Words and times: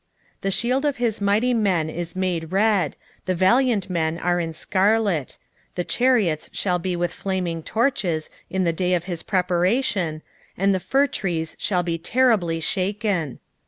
2:3 0.37 0.41
The 0.41 0.49
shield 0.51 0.85
of 0.85 0.97
his 0.97 1.21
mighty 1.21 1.53
men 1.53 1.87
is 1.87 2.15
made 2.15 2.51
red, 2.51 2.95
the 3.25 3.35
valiant 3.35 3.87
men 3.87 4.17
are 4.17 4.39
in 4.39 4.51
scarlet: 4.51 5.37
the 5.75 5.83
chariots 5.83 6.49
shall 6.51 6.79
be 6.79 6.95
with 6.95 7.13
flaming 7.13 7.61
torches 7.61 8.27
in 8.49 8.63
the 8.63 8.73
day 8.73 8.95
of 8.95 9.03
his 9.03 9.21
preparation, 9.21 10.23
and 10.57 10.73
the 10.73 10.79
fir 10.79 11.05
trees 11.05 11.55
shall 11.59 11.83
be 11.83 11.99
terribly 11.99 12.59
shaken. 12.59 13.37